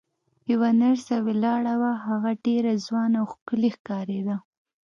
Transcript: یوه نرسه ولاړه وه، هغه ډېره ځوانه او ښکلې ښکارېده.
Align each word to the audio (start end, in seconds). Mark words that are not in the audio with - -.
یوه 0.51 0.69
نرسه 0.81 1.15
ولاړه 1.27 1.73
وه، 1.81 1.91
هغه 2.07 2.31
ډېره 2.45 2.71
ځوانه 2.85 3.17
او 3.21 3.27
ښکلې 3.33 3.69
ښکارېده. 3.75 4.35